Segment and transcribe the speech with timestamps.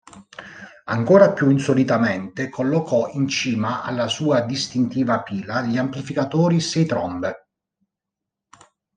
[0.85, 7.47] Ancora più insolitamente, collocò in cima alla sua distintiva pila di amplificatori sei trombe.